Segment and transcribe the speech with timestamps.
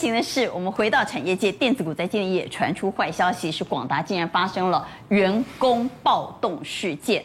[0.00, 7.22] 心的是，我们回到产业界，电子股在今天也传出坏消息，是广达竟然发生了员工暴动事件，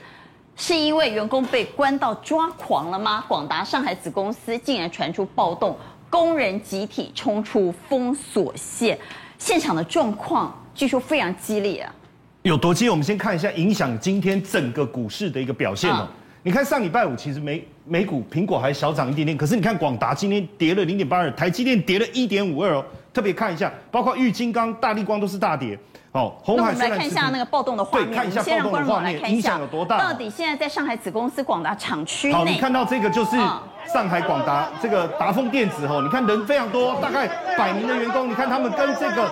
[0.57, 3.23] 是因为员工被关到抓狂了吗？
[3.29, 5.77] 广达上海子公司竟然传出暴动，
[6.09, 8.99] 工人集体冲出封锁线，
[9.37, 11.95] 现场的状况据说非常激烈啊！
[12.41, 12.91] 有多激烈？
[12.91, 15.99] 我们先看一下影响今天整个股市的一个表现哦。
[16.01, 22.85] 嗯你看上礼拜五，其实美美股苹果还小涨一点点，可是你看广达今天跌了零点八二，台积电跌了一点五二哦。
[23.15, 25.79] 特别看一下，包括玉金刚、大力光都是大跌。
[26.11, 26.63] 哦，红海。
[26.63, 28.09] 那我们来看一下那个暴动的画面。
[28.09, 29.97] 对，看一下暴动的画面，影响有多大？
[29.97, 32.33] 到底现在在上海子公司广达厂区内？
[32.33, 33.37] 好，你看到这个就是
[33.85, 37.25] 上海广达这个达丰电子哦，你看人非常多，大概
[37.57, 39.31] 百名的员工，你看他们跟这个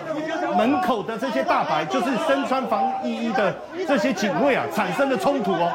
[0.58, 3.54] 门口的这些大白，就是身穿防疫衣的
[3.86, 5.70] 这些警卫啊，产生了冲突哦。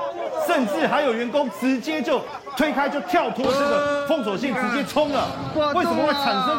[0.47, 2.23] 甚至还有员工直接就
[2.57, 5.29] 推开，就跳脱这个封锁线，直接冲了。
[5.75, 6.57] 为什么会产生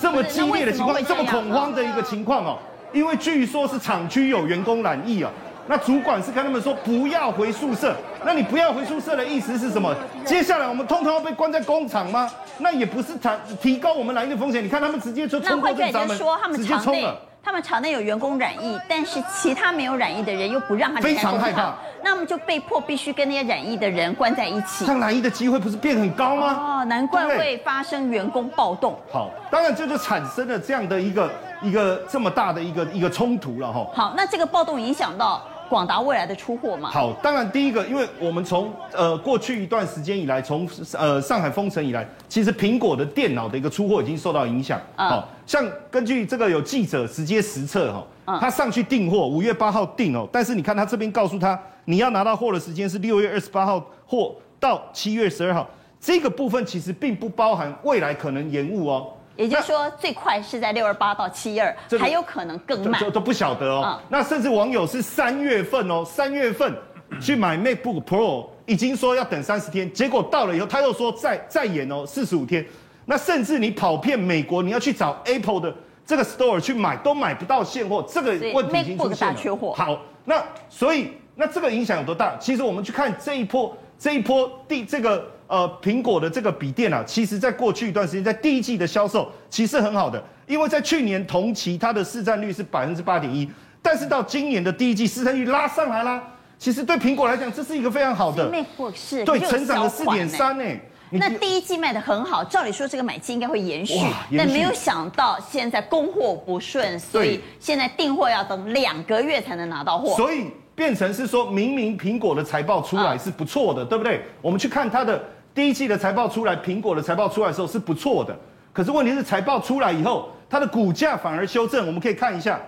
[0.00, 2.58] 这么激烈的情况，这么恐慌的一个情况哦？
[2.92, 5.30] 因为据说是厂区有员工染疫哦。
[5.70, 7.94] 那主管是跟他们说不要回宿舍。
[8.24, 9.94] 那你不要回宿舍的意思是什么？
[10.24, 12.30] 接下来我们通通要被关在工厂吗？
[12.58, 14.64] 那也不是谈提高我们染疫的风险。
[14.64, 16.16] 你看他们直接就冲过这闸门，
[16.56, 17.20] 直接冲了。
[17.48, 21.74] 他们厂内有员工染疫，但是其他没有染疫的人又不让他非常害怕。
[22.04, 24.84] 那么就被迫必须跟那些染疫的人关在一起。
[24.84, 26.82] 像染疫的机会不是变很高吗？
[26.82, 28.94] 哦，难怪会发生员工暴动。
[29.10, 31.30] 好，当然这就产生了这样的一个
[31.62, 33.86] 一个这么大的一个一个冲突了哈。
[33.94, 35.42] 好，那这个暴动影响到。
[35.68, 36.90] 广达未来的出货嘛？
[36.90, 44.80] 好，当然第一个，因为我们从呃过去一段时间以来，从呃上海封城以来，其实苹果的电脑的一个出货已经受到影响。
[44.96, 55.68] 好、嗯，像根据这个有记者直接实测哈，他上去订货，五月八号订哦，但是你看他这边告诉他，你要拿到货的时间是六月二十八号货到七月十二号，
[56.00, 59.08] 这个部分其实并不包含未来可能延误哦。
[59.38, 63.84] 也就是说，最快是在六二八到七二，还有可能更慢，都都不晓得哦。
[63.86, 66.76] 嗯、那甚至网友是三月份哦，三月份
[67.20, 72.66] 去买 MacBook Pro，已经说要等三十天，结果到了以后他又说再再延哦，四十五天。
[73.06, 75.72] 那甚至你跑遍美国，你要去找 Apple 的
[76.04, 79.34] 这个 Store 去买，都买不到现货，这个问题已经出现了。
[79.34, 79.72] 缺货。
[79.72, 82.36] 好，那所以那这个影响有多大？
[82.40, 85.32] 其实我们去看这一波，这一波第这个。
[85.48, 93.50] 呃，苹果的这个笔电啊，其实在过去一段时间，在第一季的销售其实很好的，因为在去年同期它的市占率是百分之八点一，
[93.80, 96.22] 但是到今年的第一季市占率拉上来啦，
[96.58, 98.52] 其实对苹果来讲，这是一个非常好的，
[98.94, 100.64] 是对，成长了四点三呢。
[101.12, 103.98] 那第一季卖的很好，照理说这个买气应该会延续，
[104.36, 110.48] 但没有想到现在供货不顺，所以现在订货要等两个月才能拿到货，所以
[110.78, 114.22] 变成是说明明苹果的财报出来是不错的，对不对？
[114.40, 115.20] 我们去看它的。
[115.52, 118.38] 第一季的财报出来，苹果的财报出来的时候是不错的，
[118.72, 121.84] 可是问题是财报出来以后，它的股价反而修正。
[121.84, 122.60] 我们可以看一下，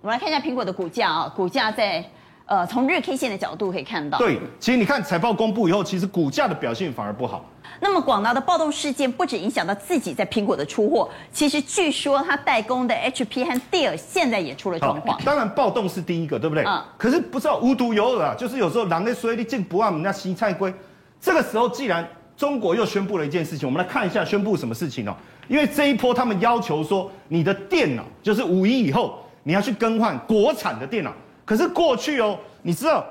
[0.00, 2.02] 我们来看一下苹果的股价啊，股价在
[2.46, 4.18] 呃从日 K 线的角度可以看到。
[4.18, 7.44] 对，其实你看财报公布以后，其实股价的表现反而不好。
[7.80, 15.20] 那么广大的暴动事件不止影响到自己在苹果的出货，其实据说它代工的 HP 和 Dell 现在也出了状况。
[15.24, 16.64] 当然暴动是第一个，对不对？
[16.64, 16.82] 嗯。
[16.96, 20.72] 可是不知道无独有偶啊，就是有时候狼的水里进不按人家洗菜龟，
[21.20, 22.06] 这个时候既然。
[22.34, 25.14] 中国又宣布了一件事情，我们来看一下宣布什么事情哦。
[25.48, 31.12] 因为这一波他们要求说，你的电脑就是五一以后你要去更换国产的电脑。
[31.44, 33.06] 可是过去哦，你知道，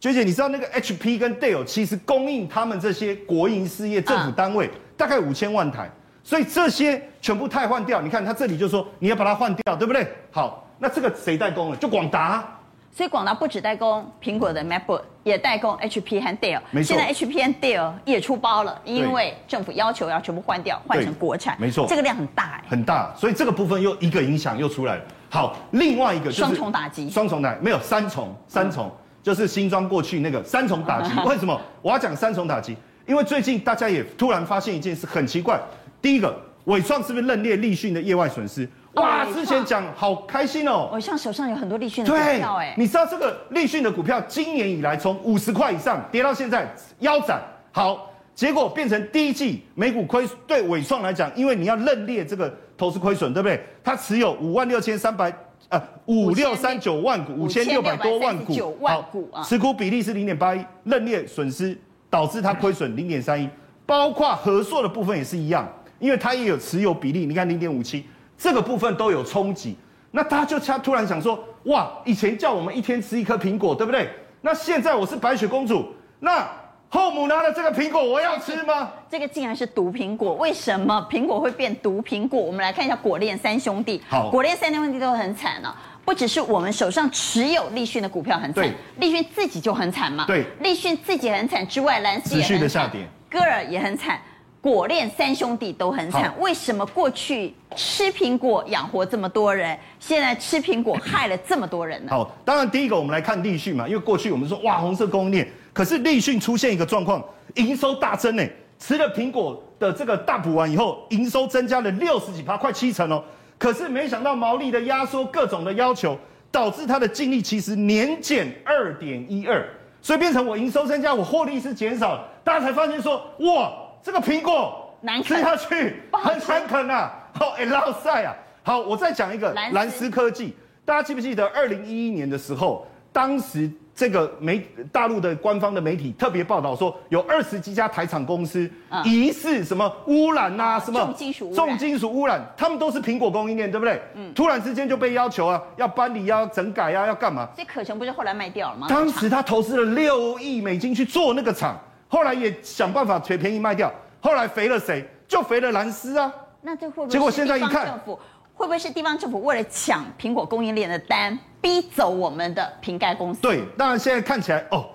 [0.00, 5.90] 娟姐，你知道那个 HP 跟 Dell 其实供应他们这些国营事业政府单位大概五千万台，
[6.22, 8.00] 所以这些全部汰换掉。
[8.00, 10.06] 你看他这里就说你要把它换掉，对不对？
[10.30, 11.76] 好，那这个谁代工了？
[11.76, 12.53] 就广达。
[12.96, 16.60] 所以广达不只代工苹果的 MacBook，也代工 HP 和 Dell。
[16.70, 16.96] 没错。
[16.96, 21.56] 现在 HP 和 Dell 也出包了，因为政府要求要全部换掉，换成国产。
[21.60, 21.88] 没错。
[21.88, 22.64] 这个量很大哎。
[22.68, 25.02] 很大，所以这个部分又一个影响又出来了。
[25.28, 27.10] 好，另外一个就是双重打击。
[27.10, 28.92] 双重打没有三重，三重、嗯、
[29.24, 31.10] 就是新装过去那个三重打击。
[31.26, 32.76] 为什么我要讲三重打击？
[33.08, 35.60] 因为最近大家也突然发现一件事很奇怪。
[36.00, 36.32] 第一个，
[36.66, 38.68] 伟创是不是认列立讯的业外损失？
[38.94, 40.88] 哇，之前讲好开心哦！
[40.92, 42.74] 我像手上有很多立讯的股票哎。
[42.76, 47.42] 你知道这个立讯的股票今年以来从五十块以上跌到现在腰斩，
[47.72, 53.60] 好，结果变成第一季每股亏对伟创来讲，因为你要认列这个投资亏损，对不对？
[53.82, 55.32] 它持有五万六千三百
[55.70, 61.76] 呃五六三九万股，五千六百多万股，好，持股比例是零点八一，认列损失
[62.08, 63.48] 导致它亏损零点三一，
[63.84, 65.68] 包括合硕的部分也是一样，
[65.98, 68.04] 因为它也有持有比例，你看零点五七。
[68.36, 69.76] 这个部分都有冲击，
[70.10, 74.08] 那他就他突然想说，哇，以前叫我们一天吃一颗苹果，对不对？
[74.40, 75.86] 那现在我是白雪公主，
[76.20, 76.46] 那
[76.90, 78.90] 后母拿了这个苹果，我要吃吗？
[79.10, 82.40] 这个竟然是毒苹果，为什么苹果会变毒苹果？
[82.40, 84.00] 我们来看一下果链三兄弟。
[84.08, 90.26] 好，果链三兄弟都很惨啊，不只是我们手上持有立讯的股票很惨，立讯自己就很惨嘛。
[90.26, 94.20] 对，立讯自己很惨之外，蓝思也的下跌，歌尔也很惨。
[94.64, 102.10] 果链三兄弟都很惨，为什么过去吃苹果养活这么多人，现在吃苹果害了这么多人呢？
[102.10, 107.22] 好，当然第一个我们来看立讯嘛，因为过去我们说哇红色供应链，可是立讯出现一个状况，
[107.56, 108.42] 营收大增呢，
[108.78, 113.22] 吃了苹果的这个大补丸以后，营收增加了六十几趴，快七成哦。
[113.58, 116.16] 可是没想到毛利的压缩，各种的要求，
[116.50, 119.62] 导致它的净利其实年减二点一二，
[120.00, 123.70] 所以变成我营收增加，我获利是减少，大家才发现说哇。
[124.04, 128.36] 这个苹果吃下去很难啃啊，好哎，老赛啊！
[128.62, 130.54] 好，我再讲一个蓝思科技，
[130.84, 134.62] 大家记不记得二零一一年的时候，当时这个媒
[134.92, 138.70] 大陆的官方的媒体特别报道说，有二十几家台厂公司
[139.04, 144.02] 疑似什么污染啊，什么重金属重金属污染，他们都是苹果供应链，对不对？
[144.14, 144.34] 嗯。
[144.34, 147.48] 突然之间就被要求啊，要搬离啊，要整改啊，要干嘛？
[147.56, 148.86] 这可成不就后来卖掉了吗？
[148.86, 151.80] 当时他投资了六亿美金去做那个厂。
[152.14, 155.04] 后来也想办法便便宜卖掉，后来肥了谁？
[155.26, 156.32] 就肥了蓝斯啊。
[156.60, 157.08] 那这会不会？
[157.08, 158.16] 结果现在一看，政府
[158.54, 163.40] 会不会是地方政府为了抢苹果供应链的单，逼走我们的瓶盖公司？
[163.40, 164.86] 对，当然现在看起来哦，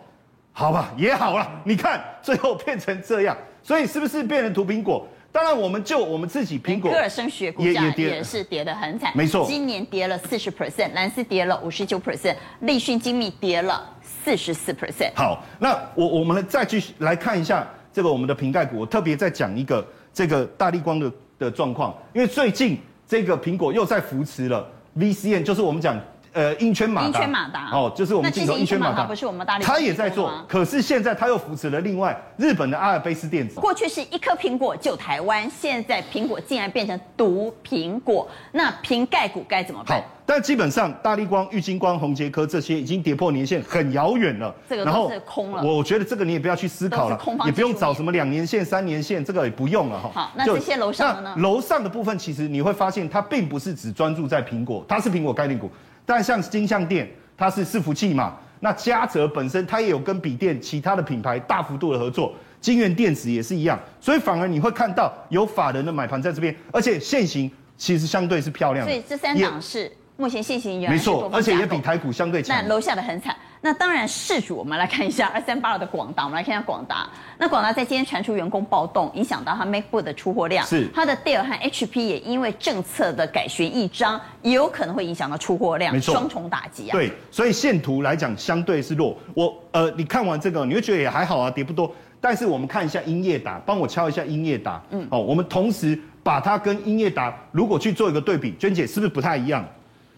[0.54, 1.46] 好吧，也好了。
[1.66, 5.06] 你看最后变成这样，所以是不是变成毒苹果？
[5.32, 15.12] 当然，我们就我们自己苹果，歌尔声学股价也是跌得很惨，没错，今年跌了四十 percent，蓝思跌了五十九 percent，立讯精密跌了四十四 percent。
[15.16, 17.68] 好，那我我们再继续来看一下。
[17.92, 22.78] 这个我们的瓶盖股，我特别再讲一个这个大立光的的状况，因为最近
[23.08, 24.66] 这个苹果又在扶持了
[24.98, 26.00] VCN，就是我们讲。
[26.32, 33.60] 呃，英圈马达，英圈马达哦，就是我们镜头英圈马达，不是我们大力，他也在做，可是现在他又扶持了另外日本的阿尔卑斯电子。
[33.60, 40.00] 过去是一颗苹果救台湾，现在苹果竟然变成毒苹果，那瓶盖股该怎么办？
[40.00, 45.64] 好，但基本上大力光、玉金光、宏杰科这些已经跌破年线很遥远了，这个都是空了。
[45.64, 50.12] 我觉得这个你也不要去思考了，也不用找什么两年线、三年线，这个也不用了哈。
[50.14, 51.36] 好，那这些楼上的呢？
[51.40, 55.72] 楼上的部分其实你会发现，它并不是只专注在苹果，它是苹果概念股。
[56.10, 57.08] 但像金像电，
[57.38, 68.92] 它是伺服器嘛，那嘉泽本身它也有跟笔电其他的品牌大幅度的合作，金源电子也是一样，所以反而你会看到有法人的买盘在这边，而且现行其实相对是漂亮的。
[68.92, 72.54] 所以这三档是目前线型原没错，而且也比台股相对强。
[72.54, 73.34] 那楼下的很惨。
[73.62, 77.10] 那当然，事主我们来看一下二三八二的广达，我们来看一下广达。
[77.38, 80.66] 那广达在今天传出员工暴动，影响到它 MacBook 的出货量。
[80.66, 86.92] 是它的 Dell 和 HP 也因为政策的改弦易张，也有可能会影响到出货量，没错，双重打击啊。
[86.92, 89.18] 对，所以线图来讲相对是弱。
[89.34, 91.90] 我呃，你看完这个，你会觉得也还好啊，跌不多。
[92.20, 94.82] 但是我们看一下英业达，帮我敲一下英业达。
[94.92, 99.66] 嗯，哦，我们同时把它跟英业达如果去做一个对比，娟姐是不是不太一样？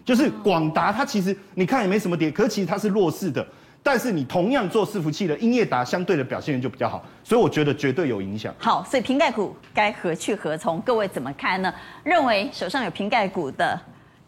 [0.04, 3.46] 就是广达，它其实你看也没什么跌，可是其实它是弱势的。
[3.84, 8.54] 但是你同样做伺服器的英业达，相对的表现就比较好，所以我觉得绝对有影响。
[8.56, 10.80] 好，所以瓶盖股该何去何从？
[10.82, 11.74] 各位怎么看呢？
[12.04, 13.76] 认为手上有瓶盖股的，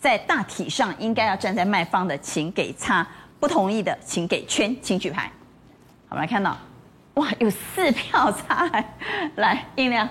[0.01, 3.07] 在大体上应该要站在卖方的，请给叉；
[3.39, 5.31] 不同意的，请给圈，请举牌。
[6.09, 6.59] 好，我们来看到，
[7.15, 8.69] 哇，有四票差，
[9.37, 10.09] 来，音量。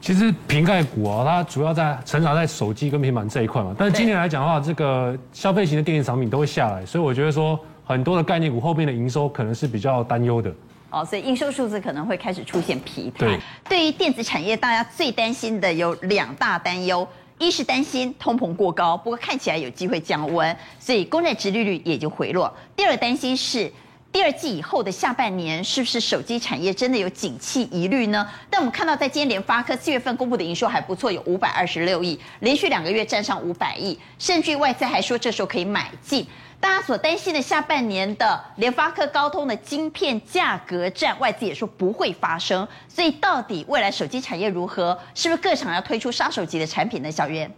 [0.00, 3.74] 其实瓶盖股啊，它主要在成长在手机跟平板这一块嘛。
[3.76, 10.52] 但是今年来讲的话，这个消费型的电子产品都会下来，所以我觉得说很多的概念股后面的营收可能是比较担忧的。
[10.90, 13.26] 哦，所以营收数字可能会开始出现疲态。
[13.26, 17.06] 对，对于电子产业，大家最担心的有两大担忧：
[17.38, 23.72] 一是担心通膨过高，不过看起来有机会降温，所以公债值利率也就回落；第二担心是。
[24.16, 28.26] 第二季以后的下半年，是不是手机产业真的有景气疑虑呢？
[28.48, 36.26] 但我们看到，在今天联发科四月份公布的营收还不错，有五百二十六亿，连续两个月站上五百亿，甚至外资还说这时候可以买进。
[36.58, 42.66] 大家所担心的下半年的联发科、高通的晶片价格战，外资也说不会发生。
[42.88, 44.98] 所以，到底未来手机产业如何？
[45.14, 47.12] 是不是各厂要推出杀手级的产品呢？
[47.12, 47.54] 小袁，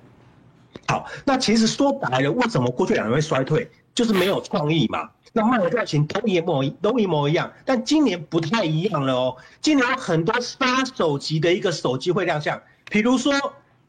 [0.88, 5.09] 好，那其实说白了，为什么过去两年会衰退，就是没有创意嘛。
[5.32, 9.37] 那卖的价钱都一模都一模一样，但今年不太一样了哦。
[9.61, 13.32] 今年有很多杀手级的一个手机会亮相，比如说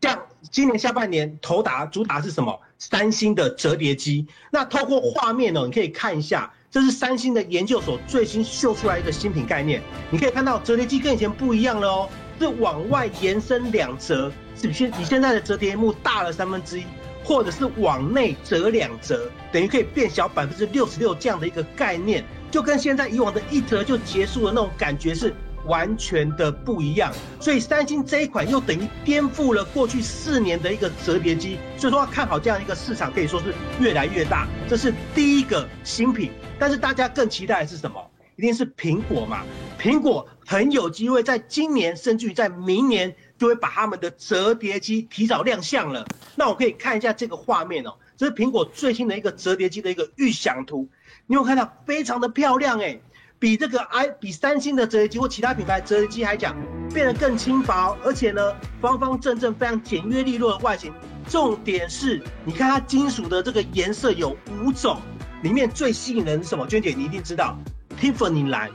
[0.02, 0.20] 像
[0.52, 2.60] 今年下半年头打主打是什么？
[2.78, 4.26] 三星的折叠机。
[4.52, 9.82] 那透过画面呢，你可以看一下，这是三星的研究所最新秀出来一个新品概念。
[10.10, 16.84] 你可以看到折叠机跟以前不一样了哦，是往外延伸两折，是比现比现在的折叠幕大了三分之一。
[17.30, 25.32] 或者是往内折两折，等于可以变小百分之六十六这样的一个概念，就跟现在以往的一折就结束的那种感觉是
[25.66, 27.14] 完全的不一样。
[27.40, 34.48] 所以三星这一款又等于颠覆了过去四年的一个折叠机，所以说看好这样一个市场可以说是越来越大。
[34.68, 38.04] 这是第一个新品，但是大家更期待的是什么？
[38.38, 39.44] 一定是苹果嘛？
[39.80, 43.16] 苹果很有机会在今年，甚至于在明年。
[43.40, 46.06] 就会把他们的折叠机提早亮相了。
[46.36, 50.88] 那我可以看一下这个画面哦，这是苹果最新的一个折叠机的一个预想图。
[51.26, 53.02] 你有看到非常的漂亮诶，
[53.40, 56.56] 比这个 i 比三星的折叠机或其他品牌折叠机还讲，
[56.94, 60.94] 变得更轻薄，而且呢方方正正、非常简约利落的外形。
[61.30, 65.00] 重点是，你看它金属的这个颜色有五种，
[65.44, 66.68] 里面最吸引人是什么？
[66.68, 67.58] 娟姐你一定知道
[68.00, 68.70] ，Tiffany 蓝、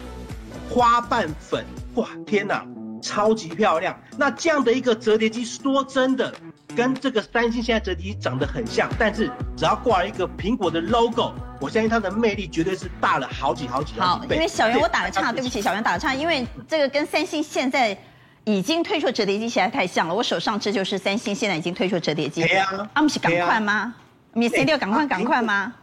[0.70, 1.64] 花瓣粉。
[1.96, 2.66] 哇，天哪！
[3.04, 6.34] 超级漂亮，那这样的一个折叠机，说真的，
[6.74, 14.36] 跟这个三星现在折叠机长得很像，但是只要挂了一个苹果的 logo，我相信它的魅力绝对是大了好几好几好几倍。
[14.36, 17.96] 好，因为小袁我打个岔，对不起，小袁打个岔，因为这个跟三星现在
[18.44, 22.42] 已经推出折叠机实在太像了，我手上这就是三星现在已经推出折叠机。
[22.42, 23.94] 对啊，阿姆是赶快吗？
[24.32, 25.74] 你 C 六赶快赶快吗？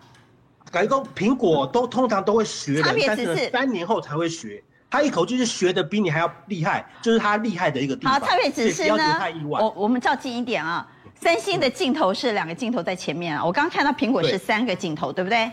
[0.71, 4.63] 改工苹果都通常都会学的，差别只是三年后才会学。
[4.91, 8.13] 他一口气是学的比你还要厉害，就是他厉害的一个地方。
[8.13, 9.17] 好，特别只是呢，
[9.47, 10.85] 我我们照近一点啊。
[11.15, 15.51] 三星的镜头是两个镜头在前面啊，我刚刚看到苹果是三个镜头，对，对不对？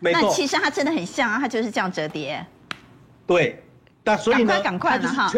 [0.00, 0.22] 没错。
[0.22, 2.44] 那其实它真的很像啊，它就是这样折叠。
[3.26, 3.62] 对，
[4.02, 5.32] 那所以呢，赶快赶快了哈。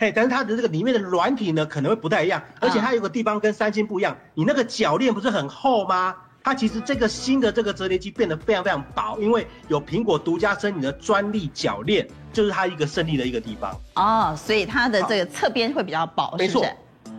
[0.00, 6.14] 嘿，但是它的这个里面的软体呢，可能会不太一样，而且它有个地方跟三星不一样，你那个铰链不是很厚吗？
[6.42, 13.78] 它其实这个新的这个折叠机变得非常非常薄，因为有苹果独家申请的专利铰链，就是它一个胜利的一个地方。
[13.96, 16.72] 哦，所以它的这个侧边会比较薄，是不是？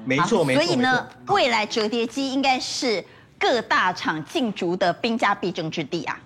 [0.05, 0.63] 没错，没错。
[0.63, 3.03] 所以呢，未来折叠机应该是
[3.37, 6.19] 各大厂竞逐的兵家必争之地啊。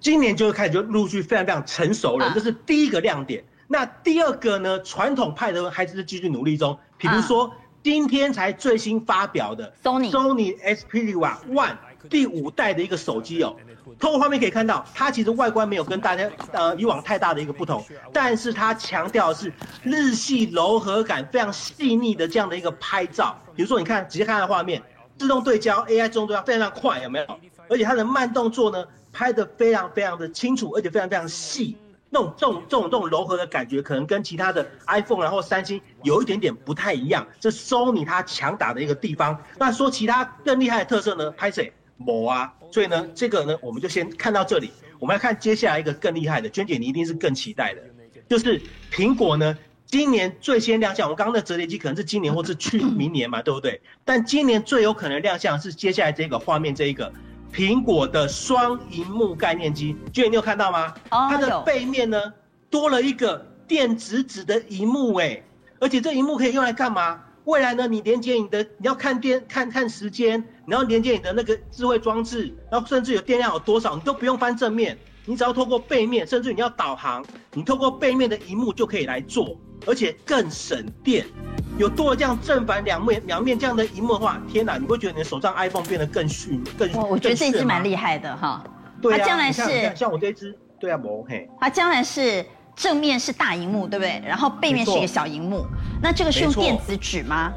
[0.00, 3.44] 今年就开始就陆续非常非常成熟了，这是第一个亮点。
[3.66, 7.52] 那第二个呢，传统派的还是继续努力中，比如说
[7.82, 11.76] 今天才最新发表的 Sony Sony Xperia One。
[12.08, 13.56] 第五代的一个手机哦，
[13.98, 19.52] 透过画面可以看到，它其实外观没有跟大家呃以往太大的一个不同，但是它强调的是
[19.82, 23.36] 日系柔和感非常细腻的这样的一个拍照。
[23.54, 24.82] 比如说，你看直接看它的画面，
[25.18, 27.26] 自动对焦，AI 自动对焦非常快，有没有？
[27.68, 31.76] 而且它的慢动作呢，拍得非常非常的清楚，而且非常非常细。
[32.10, 39.38] 那种这种这种这种柔和的感觉，可能跟其他的 iPhone 然后三星有一点点不太一样，这 Sony 它强打的一个地方。
[39.58, 41.30] 那说其他更厉害的特色呢？
[41.32, 41.70] 拍谁？
[41.98, 44.70] 某啊，所以呢，这个呢，我们就先看到这里。
[44.98, 47.80] 我们要看接下来一个更厉害的，娟姐你一定是更期待的，
[48.28, 48.60] 就是
[48.92, 51.06] 苹果呢，今年最先亮相。
[51.06, 53.80] 我们刚刚的折叠机可能是今年或是去明年嘛，对不对？
[54.04, 57.12] 但今年最有可能亮相是接下来这个画面这一个
[57.52, 59.96] 苹果的双荧幕概念机。
[60.12, 60.92] 娟姐你有看到吗？
[61.10, 62.32] 它的背面呢
[62.68, 65.40] 多了一个电子纸的荧幕哎，
[65.78, 67.22] 而且这荧幕可以用来干嘛？
[67.48, 77.24] 未来呢，你连接你的，你要看电看看时间，你要连接你的那个智慧装置，然后甚至有电量有多少，你都不用翻正面，你只要透过背面，甚至你要导航，
[77.54, 81.24] 你透过背面的荧幕就可以来做，而且更省电。
[81.78, 86.92] 有多了这样正反两面两面这样的荧幕的话，天哪，你会觉得你的手上 iPhone 变得更迅更？
[86.92, 88.62] 我我觉得这一支蛮厉害的哈。
[89.00, 91.48] 对啊，它将来是像我这支，对啊，不嘿。
[91.58, 92.44] 它将来是。
[92.78, 94.22] 正面是大荧幕，对不对？
[94.24, 95.66] 然后背面是一个小荧幕，
[96.00, 97.52] 那这个是用电子纸吗？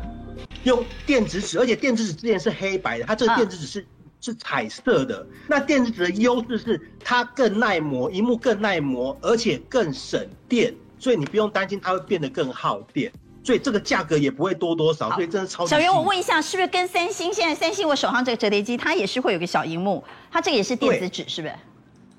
[0.64, 3.86] 用电子纸，而且电子纸之前是黑白的，它这个电子纸是、啊、
[4.20, 5.26] 是彩色的。
[5.48, 13.12] 那电子纸的优势是它更耐磨，荧幕更耐磨，而且更省电，所以你不用担心它会变得更耗电，
[13.44, 15.70] 所以这个价格也不会多多少，所以真的超级。
[15.70, 21.54] 小袁，我问一下，是不是跟三星现在三星我手上这个折叠机，它也是会有个小荧幕，它这个也是电子纸，是不是？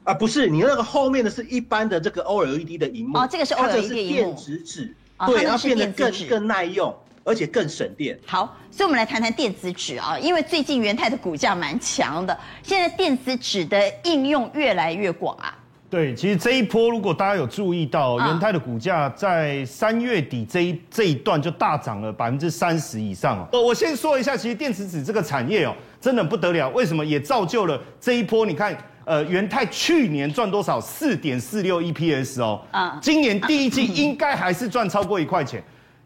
[0.04, 6.92] 啊，不是，你那个后面的是一般的这个 OLED 的荧幕哦，这个是 OLED 的荧幕，电子纸，哦、对，然后变得更更耐用，
[7.22, 8.18] 而且更省电。
[8.26, 15.56] 好，所以我们来谈谈电子纸啊，因为最近元太的股价蛮强的，现在电子纸的应用越来越广啊。
[15.92, 23.60] 对，其实这一波如果大家有注意到，元泰的股价在三月底这一这一段就大涨了百分之三十以上哦。
[23.60, 28.46] 我先说一下，其实电子纸这个产业哦，真的不得了，为什么也造就了这一波？
[28.46, 28.74] 你看。
[29.04, 30.80] 呃，元泰去年赚多少？
[30.80, 35.60] 四点四六 EPS 哦，啊，今年第一季应该还是赚超过一块钱，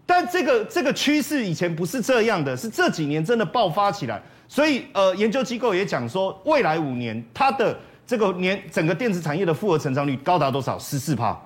[0.06, 10.78] 但这个这个趋势以前不是这样的，是这几年真的爆发起来，所以呃，研究机构也讲说，未来五年它的这个年整个电子产业的复合成长率高达多少？
[10.78, 11.36] 十四趴，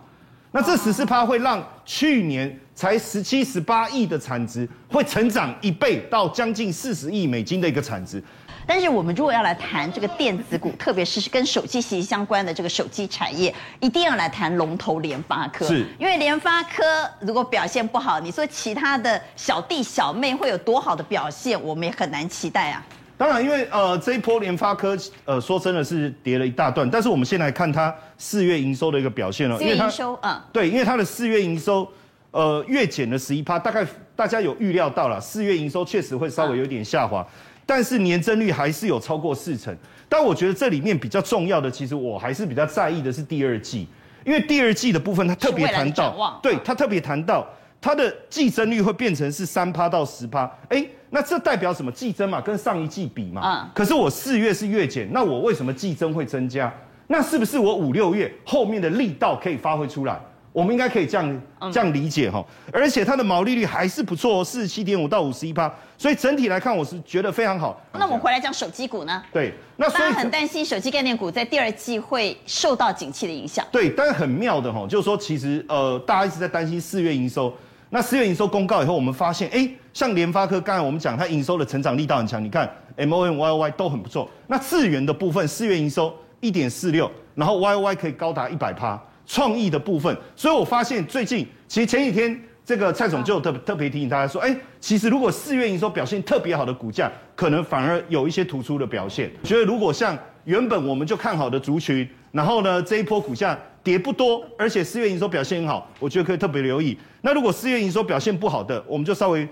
[0.52, 8.22] 那这十四趴会让去年才十七十八亿的产值会成长一倍到将近四十亿美金的一个产值。
[8.66, 15.66] 但是我们如果要来谈这个电子股，特别是跟手机息息相关的这个手机产业，一定要来谈龙头联发科。
[15.66, 16.84] 是，因为联发科
[17.20, 22.84] 如果表现不好，你说其他的小弟小妹会有多好的表现，我们也很难期待啊。
[23.20, 24.96] 当然，因为呃这一波联发科
[25.26, 29.58] 呃说真的是跌了一大段，但是我们先来看它四月营收的一个表现了。
[29.58, 31.86] 四月营收，嗯，对，因为它的四月营收
[32.30, 33.86] 呃月减了十一趴，大概
[34.16, 37.26] 大家有预料到了，四月营收确实会稍微有点下滑，嗯、
[37.66, 39.76] 但是年增率还是有超过四成。
[40.08, 43.86] 但我觉得这里面比较重要的，其实我还是比较在意的是第二季，
[44.24, 47.46] 因为第二季的部分它特别谈到，对，它特别谈到
[47.82, 50.82] 它的季增率会变成是三趴到十趴，哎。
[51.10, 51.90] 那这代表什么？
[51.90, 53.42] 季增嘛，跟上一季比嘛。
[53.44, 53.70] 嗯。
[53.74, 56.72] 可是我四月是月减，那我为什么季增会增加？
[57.08, 60.18] 那是不是我五六月后面的力道可以发挥出来？
[60.52, 62.44] 我们应该可以这样这样理解哈。
[62.72, 65.72] 而且它的毛利率还是不错，四十七点五到五十一趴。
[65.98, 67.80] 所以整体来看，我是觉得非常好。
[67.92, 69.22] 那我们回来讲手机股呢？
[69.32, 69.52] 对。
[69.76, 73.64] 那所以很担心手机概念股在第二季会受到景气的影响。
[73.72, 77.52] 对，但是很妙的哈，就是说其实呃，大家一直在担心四月营收。
[77.88, 84.30] 那四月营收公告以后，我们发现，哎，像联发科，刚才我们讲它营收的成长力道很强，你看 M O N Y Y 都很不错。
[84.46, 89.00] 那智元的部分，四月营收一点四六，然后 Y Y 可以高达一百趴。
[89.26, 99.30] 创意的部分，所以我发现最近，其实前几天这个蔡总就特特别提醒大家说，哎，其实如果四月营收表现特别好的股价，可能反而有一些突出的表现。
[99.44, 103.56] 觉得如果像原本我们就看好的族群，然后呢这一波股价。
[103.82, 106.94] 跌不多，而且四月营收表现很好，我觉得可以特别留意。
[107.22, 109.48] 那如果四月营收表现不好的，我们就稍微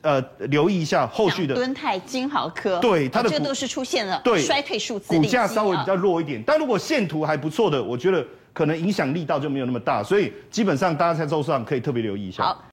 [0.00, 1.54] 呃留意一下后续的。
[1.54, 6.42] 敦泰、金豪科，对它的这都是出现了对衰退数字，股价稍微比较弱一点。
[6.46, 12.42] 但如果线图还不错的，我觉得可能影响力道就没有那么大，所以基本上大家在周上可以特别留意一下。
[12.42, 12.64] 好。